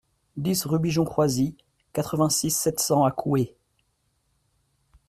[0.35, 1.53] dix rue Bigeon Croisil,
[1.93, 3.55] quatre-vingt-six, sept cents à Couhé